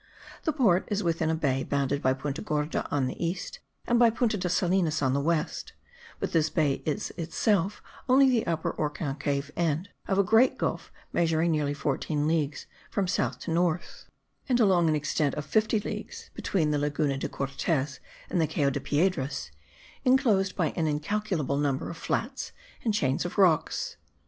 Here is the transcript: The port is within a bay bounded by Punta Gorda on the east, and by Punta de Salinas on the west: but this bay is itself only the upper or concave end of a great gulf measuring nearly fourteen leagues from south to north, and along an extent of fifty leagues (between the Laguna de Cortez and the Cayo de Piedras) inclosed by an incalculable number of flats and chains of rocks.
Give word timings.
The 0.45 0.51
port 0.51 0.85
is 0.87 1.03
within 1.03 1.29
a 1.29 1.35
bay 1.35 1.61
bounded 1.61 2.01
by 2.01 2.13
Punta 2.15 2.41
Gorda 2.41 2.87
on 2.89 3.05
the 3.05 3.23
east, 3.23 3.59
and 3.85 3.99
by 3.99 4.09
Punta 4.09 4.35
de 4.35 4.49
Salinas 4.49 4.99
on 4.99 5.13
the 5.13 5.19
west: 5.21 5.73
but 6.19 6.31
this 6.31 6.49
bay 6.49 6.81
is 6.87 7.11
itself 7.17 7.83
only 8.09 8.27
the 8.27 8.47
upper 8.47 8.71
or 8.71 8.89
concave 8.89 9.51
end 9.55 9.89
of 10.07 10.17
a 10.17 10.23
great 10.23 10.57
gulf 10.57 10.91
measuring 11.13 11.51
nearly 11.51 11.75
fourteen 11.75 12.27
leagues 12.27 12.65
from 12.89 13.07
south 13.07 13.37
to 13.41 13.51
north, 13.51 14.07
and 14.49 14.59
along 14.59 14.89
an 14.89 14.95
extent 14.95 15.35
of 15.35 15.45
fifty 15.45 15.79
leagues 15.79 16.31
(between 16.33 16.71
the 16.71 16.79
Laguna 16.79 17.19
de 17.19 17.29
Cortez 17.29 17.99
and 18.27 18.41
the 18.41 18.47
Cayo 18.47 18.71
de 18.71 18.79
Piedras) 18.79 19.51
inclosed 20.03 20.55
by 20.55 20.71
an 20.71 20.87
incalculable 20.87 21.57
number 21.57 21.91
of 21.91 21.95
flats 21.97 22.51
and 22.83 22.91
chains 22.95 23.23
of 23.23 23.37
rocks. 23.37 23.97